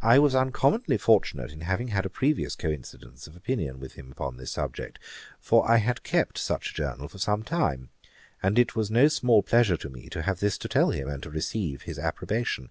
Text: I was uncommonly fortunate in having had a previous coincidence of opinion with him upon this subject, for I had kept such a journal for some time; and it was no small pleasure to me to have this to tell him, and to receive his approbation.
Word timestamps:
I 0.00 0.20
was 0.20 0.32
uncommonly 0.36 0.96
fortunate 0.96 1.50
in 1.50 1.62
having 1.62 1.88
had 1.88 2.06
a 2.06 2.08
previous 2.08 2.54
coincidence 2.54 3.26
of 3.26 3.34
opinion 3.34 3.80
with 3.80 3.94
him 3.94 4.12
upon 4.12 4.36
this 4.36 4.52
subject, 4.52 5.00
for 5.40 5.68
I 5.68 5.78
had 5.78 6.04
kept 6.04 6.38
such 6.38 6.70
a 6.70 6.74
journal 6.74 7.08
for 7.08 7.18
some 7.18 7.42
time; 7.42 7.88
and 8.40 8.60
it 8.60 8.76
was 8.76 8.92
no 8.92 9.08
small 9.08 9.42
pleasure 9.42 9.76
to 9.78 9.90
me 9.90 10.08
to 10.10 10.22
have 10.22 10.38
this 10.38 10.56
to 10.58 10.68
tell 10.68 10.90
him, 10.90 11.08
and 11.08 11.20
to 11.24 11.30
receive 11.30 11.82
his 11.82 11.98
approbation. 11.98 12.68